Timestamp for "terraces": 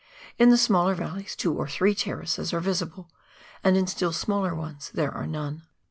1.93-2.53